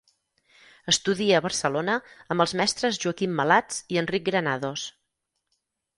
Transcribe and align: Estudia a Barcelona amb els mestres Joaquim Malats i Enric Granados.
Estudia 0.93 1.35
a 1.39 1.41
Barcelona 1.47 1.99
amb 2.35 2.43
els 2.45 2.55
mestres 2.63 2.99
Joaquim 3.05 3.39
Malats 3.41 3.81
i 3.97 4.01
Enric 4.03 4.29
Granados. 4.31 4.87